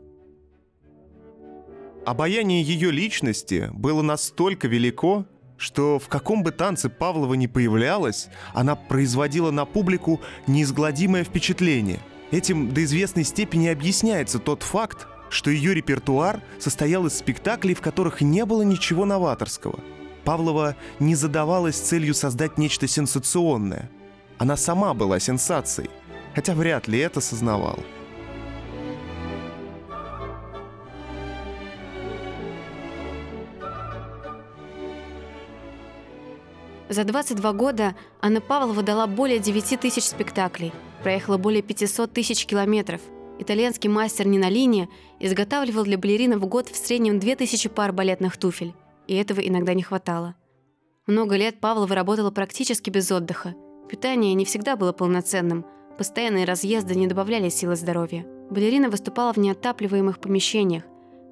Обаяние 2.05 2.63
ее 2.63 2.91
личности 2.91 3.71
было 3.73 4.03
настолько 4.03 4.67
велико, 4.67 5.25
что 5.57 6.01
в 6.01 6.09
каком 6.09 6.43
бы 6.43 6.51
танце 6.51 6.89
Павлова 6.89 7.35
ни 7.35 7.47
появлялась, 7.47 8.27
она 8.55 8.75
производила 8.75 9.53
на 9.53 9.67
публику 9.67 10.21
неизгладимое 10.49 11.23
впечатление. 11.23 12.01
Этим 12.33 12.75
до 12.75 12.83
известной 12.83 13.23
степени 13.23 13.69
объясняется 13.69 14.41
тот 14.41 14.65
факт, 14.65 15.07
что 15.31 15.49
ее 15.49 15.75
репертуар 15.75 16.43
состоял 16.59 17.07
из 17.07 17.17
спектаклей, 17.17 17.75
в 17.75 17.81
которых 17.81 18.21
не 18.21 18.45
было 18.45 18.63
ничего 18.63 19.05
новаторского. 19.05 19.79
Павлова 20.25 20.77
не 21.01 21.15
задавалась 21.15 21.77
целью 21.77 22.15
создать 22.15 22.59
нечто 22.59 22.87
сенсационное. 22.87 23.91
Она 24.39 24.57
сама 24.57 24.95
была 24.95 25.21
сенсацией, 25.21 25.91
хотя 26.35 26.55
вряд 26.55 26.89
ли 26.89 26.99
это 26.99 27.21
сознавала. 27.21 27.81
За 36.89 37.03
22 37.03 37.53
года 37.55 37.97
Анна 38.21 38.41
Павлова 38.41 38.83
дала 38.83 39.07
более 39.07 39.39
9 39.39 39.81
тысяч 39.81 40.05
спектаклей, 40.05 40.73
проехала 41.03 41.39
более 41.39 41.63
500 41.63 42.13
тысяч 42.13 42.47
километров. 42.47 43.01
Итальянский 43.41 43.91
мастер 43.91 44.29
Нинолини 44.29 44.89
изготавливал 45.19 45.83
для 45.83 45.99
балерин 45.99 46.39
в 46.39 46.47
год 46.47 46.69
в 46.69 46.77
среднем 46.77 47.19
2000 47.19 47.69
пар 47.71 47.93
балетных 47.93 48.37
туфель, 48.37 48.75
и 49.07 49.15
этого 49.15 49.41
иногда 49.41 49.75
не 49.75 49.83
хватало. 49.83 50.35
Много 51.07 51.37
лет 51.37 51.61
Павлова 51.61 51.95
работала 51.95 52.31
практически 52.31 52.91
без 52.91 53.11
отдыха. 53.13 53.55
Питание 53.89 54.35
не 54.35 54.45
всегда 54.45 54.77
было 54.77 54.93
полноценным, 54.93 55.67
постоянные 55.99 56.45
разъезды 56.45 56.95
не 56.95 57.07
добавляли 57.07 57.49
силы 57.49 57.77
здоровья. 57.77 58.27
Балерина 58.51 58.91
выступала 58.91 59.33
в 59.33 59.37
неотапливаемых 59.37 60.19
помещениях, 60.19 60.85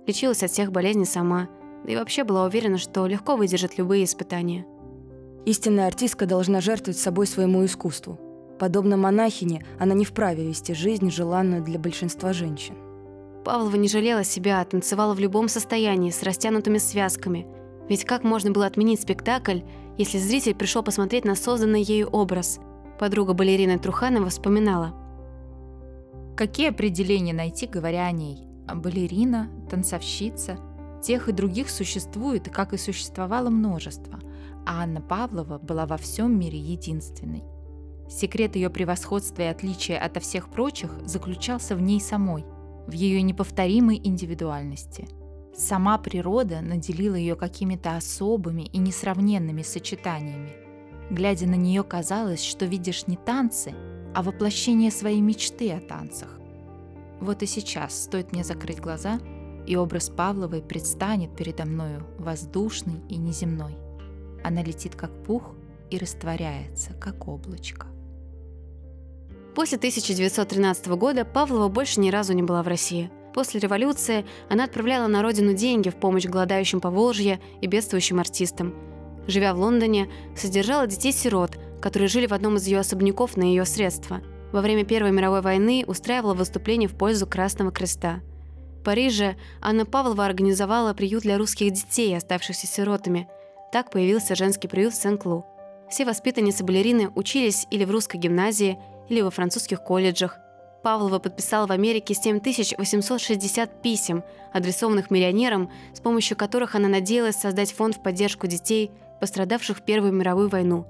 лечилась 0.06 0.42
от 0.42 0.50
всех 0.50 0.72
болезней 0.72 1.06
сама, 1.06 1.48
да 1.84 1.92
и 1.92 1.96
вообще 1.96 2.24
была 2.24 2.44
уверена, 2.44 2.78
что 2.78 3.06
легко 3.06 3.36
выдержит 3.36 3.78
любые 3.78 4.04
испытания. 4.04 4.66
Истинная 5.44 5.88
артистка 5.88 6.26
должна 6.26 6.60
жертвовать 6.60 6.98
собой 6.98 7.26
своему 7.26 7.64
искусству. 7.64 8.18
Подобно 8.58 8.96
монахине, 8.96 9.64
она 9.80 9.94
не 9.94 10.04
вправе 10.04 10.46
вести 10.46 10.72
жизнь, 10.72 11.10
желанную 11.10 11.64
для 11.64 11.78
большинства 11.78 12.32
женщин. 12.32 12.76
Павлова 13.44 13.74
не 13.74 13.88
жалела 13.88 14.22
себя, 14.22 14.64
танцевала 14.64 15.14
в 15.14 15.18
любом 15.18 15.48
состоянии, 15.48 16.10
с 16.10 16.22
растянутыми 16.22 16.78
связками. 16.78 17.46
Ведь 17.88 18.04
как 18.04 18.24
можно 18.24 18.50
было 18.50 18.66
отменить 18.66 19.00
спектакль, 19.00 19.60
если 19.98 20.18
зритель 20.18 20.54
пришел 20.54 20.82
посмотреть 20.82 21.24
на 21.24 21.34
созданный 21.34 21.82
ею 21.82 22.08
образ? 22.08 22.60
Подруга 22.98 23.34
балерины 23.34 23.78
Труханова 23.78 24.28
вспоминала. 24.28 24.94
Какие 26.36 26.70
определения 26.70 27.32
найти, 27.32 27.66
говоря 27.66 28.06
о 28.06 28.12
ней? 28.12 28.44
Балерина, 28.72 29.50
танцовщица. 29.68 30.58
Тех 31.02 31.28
и 31.28 31.32
других 31.32 31.68
существует, 31.68 32.48
как 32.48 32.72
и 32.72 32.78
существовало 32.78 33.50
множество– 33.50 34.20
а 34.66 34.82
Анна 34.82 35.00
Павлова 35.00 35.58
была 35.58 35.86
во 35.86 35.96
всем 35.96 36.38
мире 36.38 36.58
единственной. 36.58 37.42
Секрет 38.08 38.56
ее 38.56 38.70
превосходства 38.70 39.42
и 39.42 39.46
отличия 39.46 39.98
ото 39.98 40.20
всех 40.20 40.50
прочих 40.50 40.92
заключался 41.04 41.74
в 41.74 41.80
ней 41.80 42.00
самой, 42.00 42.44
в 42.86 42.92
ее 42.92 43.22
неповторимой 43.22 44.00
индивидуальности. 44.02 45.08
Сама 45.54 45.98
природа 45.98 46.60
наделила 46.60 47.14
ее 47.14 47.36
какими-то 47.36 47.96
особыми 47.96 48.62
и 48.62 48.78
несравненными 48.78 49.62
сочетаниями. 49.62 50.52
Глядя 51.10 51.46
на 51.46 51.56
нее, 51.56 51.82
казалось, 51.82 52.42
что 52.42 52.64
видишь 52.64 53.06
не 53.06 53.16
танцы, 53.16 53.74
а 54.14 54.22
воплощение 54.22 54.90
своей 54.90 55.20
мечты 55.20 55.70
о 55.72 55.80
танцах. 55.80 56.38
Вот 57.20 57.42
и 57.42 57.46
сейчас 57.46 58.04
стоит 58.04 58.32
мне 58.32 58.44
закрыть 58.44 58.80
глаза, 58.80 59.20
и 59.66 59.76
образ 59.76 60.08
Павловой 60.08 60.62
предстанет 60.62 61.36
передо 61.36 61.64
мною 61.64 62.06
воздушный 62.18 63.00
и 63.08 63.16
неземной. 63.16 63.76
Она 64.42 64.62
летит 64.62 64.96
как 64.96 65.22
пух 65.22 65.54
и 65.90 65.98
растворяется, 65.98 66.94
как 66.94 67.28
облачко. 67.28 67.86
После 69.54 69.76
1913 69.76 70.86
года 70.88 71.24
Павлова 71.24 71.68
больше 71.68 72.00
ни 72.00 72.10
разу 72.10 72.32
не 72.32 72.42
была 72.42 72.62
в 72.62 72.68
России. 72.68 73.10
После 73.34 73.60
революции 73.60 74.24
она 74.48 74.64
отправляла 74.64 75.06
на 75.06 75.22
родину 75.22 75.54
деньги 75.54 75.88
в 75.88 75.96
помощь 75.96 76.26
голодающим 76.26 76.80
по 76.80 76.90
Волжье 76.90 77.40
и 77.60 77.66
бедствующим 77.66 78.20
артистам. 78.20 78.74
Живя 79.26 79.54
в 79.54 79.58
Лондоне, 79.58 80.08
содержала 80.36 80.86
детей-сирот, 80.86 81.58
которые 81.80 82.08
жили 82.08 82.26
в 82.26 82.34
одном 82.34 82.56
из 82.56 82.66
ее 82.66 82.80
особняков 82.80 83.36
на 83.36 83.44
ее 83.44 83.64
средства. 83.64 84.20
Во 84.52 84.60
время 84.60 84.84
Первой 84.84 85.12
мировой 85.12 85.40
войны 85.40 85.84
устраивала 85.86 86.34
выступления 86.34 86.88
в 86.88 86.96
пользу 86.96 87.26
Красного 87.26 87.70
Креста. 87.70 88.20
В 88.80 88.84
Париже 88.84 89.36
Анна 89.60 89.86
Павлова 89.86 90.26
организовала 90.26 90.92
приют 90.92 91.22
для 91.22 91.38
русских 91.38 91.72
детей, 91.72 92.16
оставшихся 92.16 92.66
сиротами– 92.66 93.28
так 93.72 93.90
появился 93.90 94.36
женский 94.36 94.68
приют 94.68 94.92
в 94.92 95.02
Сен-Клу. 95.02 95.46
Все 95.88 96.04
воспитанницы 96.04 96.62
балерины 96.62 97.10
учились 97.14 97.66
или 97.70 97.86
в 97.86 97.90
русской 97.90 98.18
гимназии, 98.18 98.78
или 99.08 99.22
во 99.22 99.30
французских 99.30 99.82
колледжах. 99.82 100.38
Павлова 100.82 101.18
подписала 101.18 101.66
в 101.66 101.72
Америке 101.72 102.14
7860 102.14 103.82
писем, 103.82 104.24
адресованных 104.52 105.10
миллионерам, 105.10 105.70
с 105.94 106.00
помощью 106.00 106.36
которых 106.36 106.74
она 106.74 106.88
надеялась 106.88 107.36
создать 107.36 107.72
фонд 107.72 107.96
в 107.96 108.02
поддержку 108.02 108.46
детей, 108.46 108.90
пострадавших 109.20 109.78
в 109.78 109.82
Первую 109.82 110.12
мировую 110.12 110.48
войну. 110.48 110.86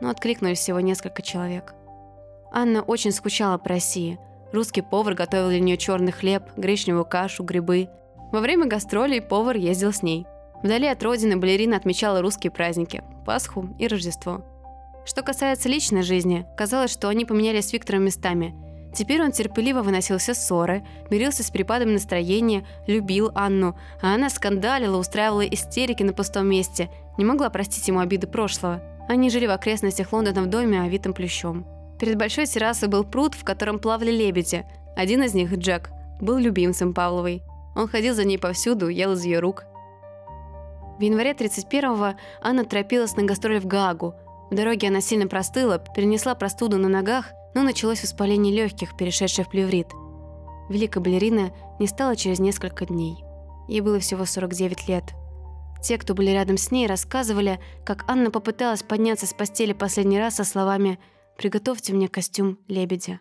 Но 0.00 0.10
откликнулись 0.10 0.58
всего 0.58 0.80
несколько 0.80 1.22
человек. 1.22 1.74
Анна 2.52 2.82
очень 2.82 3.12
скучала 3.12 3.58
по 3.58 3.70
России. 3.70 4.18
Русский 4.52 4.82
повар 4.82 5.14
готовил 5.14 5.48
для 5.48 5.60
нее 5.60 5.76
черный 5.76 6.12
хлеб, 6.12 6.44
гречневую 6.56 7.04
кашу, 7.04 7.42
грибы. 7.42 7.88
Во 8.30 8.40
время 8.40 8.66
гастролей 8.66 9.20
повар 9.20 9.56
ездил 9.56 9.92
с 9.92 10.02
ней– 10.02 10.26
Вдали 10.62 10.86
от 10.86 11.02
родины 11.02 11.36
балерина 11.36 11.76
отмечала 11.76 12.22
русские 12.22 12.52
праздники– 12.52 13.02
Пасху 13.26 13.68
и 13.78 13.88
Рождество. 13.88 14.44
Что 15.04 15.22
касается 15.22 15.68
личной 15.68 16.02
жизни, 16.02 16.46
казалось, 16.56 16.92
что 16.92 17.08
они 17.08 17.24
поменялись 17.24 17.68
с 17.68 17.72
Виктором 17.72 18.04
местами. 18.04 18.54
Теперь 18.92 19.22
он 19.22 19.32
терпеливо 19.32 19.82
выносил 19.82 20.18
все 20.18 20.34
ссоры, 20.34 20.84
мирился 21.10 21.42
с 21.42 21.50
перепадами 21.50 21.92
настроения, 21.92 22.66
любил 22.86 23.30
Анну, 23.34 23.76
а 24.02 24.14
она 24.14 24.28
скандалила, 24.28 24.98
устраивала 24.98 25.46
истерики 25.46 26.02
на 26.02 26.12
пустом 26.12 26.46
месте, 26.46 26.90
не 27.16 27.24
могла 27.24 27.48
простить 27.48 27.88
ему 27.88 28.00
обиды 28.00 28.26
прошлого. 28.26 28.82
Они 29.08 29.30
жили 29.30 29.46
в 29.46 29.50
окрестностях 29.50 30.12
Лондона 30.12 30.42
в 30.42 30.46
доме, 30.46 30.82
овитом 30.82 31.14
плющом. 31.14 31.66
Перед 31.98 32.16
большой 32.16 32.46
террасой 32.46 32.88
был 32.88 33.04
пруд, 33.04 33.34
в 33.34 33.44
котором 33.44 33.78
плавали 33.78 34.10
лебеди. 34.10 34.66
Один 34.94 35.22
из 35.22 35.34
них, 35.34 35.52
Джек, 35.56 35.90
был 36.20 36.36
любимцем 36.36 36.92
Павловой. 36.92 37.42
Он 37.74 37.88
ходил 37.88 38.14
за 38.14 38.24
ней 38.24 38.38
повсюду, 38.38 38.88
ел 38.88 39.12
из 39.12 39.24
ее 39.24 39.38
рук. 39.38 39.64
В 40.98 41.00
январе 41.00 41.32
31-го 41.32 42.18
Анна 42.42 42.64
торопилась 42.64 43.16
на 43.16 43.24
гастроли 43.24 43.58
в 43.58 43.66
Гаагу. 43.66 44.14
В 44.50 44.54
дороге 44.54 44.88
она 44.88 45.00
сильно 45.00 45.26
простыла, 45.26 45.78
перенесла 45.78 46.34
простуду 46.34 46.76
на 46.76 46.88
ногах, 46.88 47.32
но 47.54 47.62
началось 47.62 48.02
воспаление 48.02 48.54
легких, 48.54 48.96
перешедшее 48.96 49.44
в 49.44 49.48
плеврит. 49.48 49.88
Великая 50.68 51.00
балерина 51.00 51.52
не 51.78 51.86
стала 51.86 52.16
через 52.16 52.38
несколько 52.38 52.86
дней. 52.86 53.16
Ей 53.68 53.80
было 53.80 53.98
всего 53.98 54.24
49 54.24 54.88
лет. 54.88 55.04
Те, 55.82 55.98
кто 55.98 56.14
были 56.14 56.30
рядом 56.30 56.56
с 56.56 56.70
ней, 56.70 56.86
рассказывали, 56.86 57.60
как 57.84 58.08
Анна 58.08 58.30
попыталась 58.30 58.82
подняться 58.82 59.26
с 59.26 59.34
постели 59.34 59.72
последний 59.72 60.18
раз 60.18 60.36
со 60.36 60.44
словами 60.44 60.98
«Приготовьте 61.36 61.92
мне 61.92 62.08
костюм 62.08 62.58
лебедя». 62.68 63.20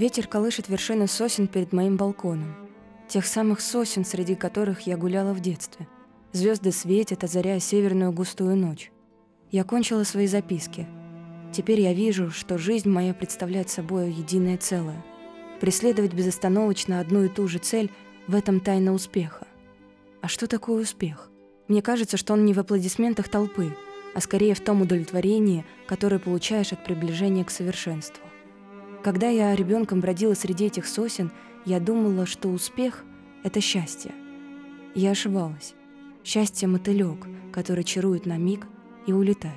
Ветер 0.00 0.26
колышет 0.26 0.70
вершины 0.70 1.06
сосен 1.06 1.46
перед 1.46 1.74
моим 1.74 1.98
балконом. 1.98 2.56
Тех 3.06 3.26
самых 3.26 3.60
сосен, 3.60 4.06
среди 4.06 4.34
которых 4.34 4.86
я 4.86 4.96
гуляла 4.96 5.34
в 5.34 5.40
детстве. 5.40 5.86
Звезды 6.32 6.72
светят, 6.72 7.22
озаряя 7.22 7.60
северную 7.60 8.10
густую 8.10 8.56
ночь. 8.56 8.90
Я 9.50 9.62
кончила 9.62 10.04
свои 10.04 10.26
записки. 10.26 10.86
Теперь 11.52 11.82
я 11.82 11.92
вижу, 11.92 12.30
что 12.30 12.56
жизнь 12.56 12.88
моя 12.88 13.12
представляет 13.12 13.68
собой 13.68 14.10
единое 14.10 14.56
целое. 14.56 15.04
Преследовать 15.60 16.14
безостановочно 16.14 17.00
одну 17.00 17.24
и 17.24 17.28
ту 17.28 17.46
же 17.46 17.58
цель— 17.58 17.90
в 18.26 18.34
этом 18.34 18.60
тайна 18.60 18.94
успеха. 18.94 19.46
А 20.22 20.28
что 20.28 20.46
такое 20.46 20.80
успех? 20.80 21.28
Мне 21.68 21.82
кажется, 21.82 22.16
что 22.16 22.32
он 22.32 22.46
не 22.46 22.54
в 22.54 22.58
аплодисментах 22.58 23.28
толпы, 23.28 23.76
а 24.14 24.22
скорее 24.22 24.54
в 24.54 24.60
том 24.60 24.80
удовлетворении, 24.80 25.66
которое 25.86 26.18
получаешь 26.18 26.72
от 26.72 26.82
приближения 26.84 27.44
к 27.44 27.50
совершенству. 27.50 28.29
Когда 29.02 29.28
я 29.28 29.54
ребенком 29.54 30.00
бродила 30.00 30.34
среди 30.34 30.66
этих 30.66 30.86
сосен, 30.86 31.32
я 31.64 31.80
думала, 31.80 32.26
что 32.26 32.48
успех— 32.48 33.04
это 33.42 33.60
счастье. 33.60 34.12
Я 34.94 35.12
ошибалась. 35.12 35.74
Счастье— 36.22 36.68
мотылек, 36.68 37.26
который 37.50 37.84
чарует 37.84 38.26
на 38.26 38.36
миг 38.36 38.66
и 39.06 39.12
улетает. 39.12 39.54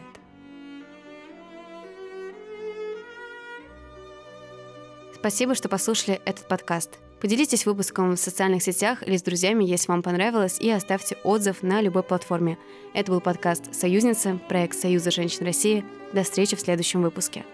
Спасибо, 5.13 5.55
что 5.55 5.67
послушали 5.67 6.21
этот 6.25 6.47
подкаст. 6.47 6.99
Поделитесь 7.21 7.65
выпуском 7.65 8.15
в 8.15 8.19
социальных 8.19 8.63
сетях 8.63 9.05
или 9.05 9.15
с 9.17 9.23
друзьями, 9.23 9.63
если 9.63 9.89
вам 9.89 10.03
понравилось, 10.03 10.59
и 10.59 10.69
оставьте 10.69 11.17
отзыв 11.23 11.63
на 11.63 11.81
любой 11.81 12.03
платформе. 12.03 12.57
Это 12.93 13.11
был 13.11 13.21
подкаст 13.21 13.73
«Союзница», 13.73 14.39
проект 14.49 14.77
Союза 14.77 15.11
женщин 15.11 15.45
России. 15.45 15.85
До 16.13 16.23
встречи 16.23 16.57
в 16.57 16.61
следующем 16.61 17.01
выпуске. 17.01 17.45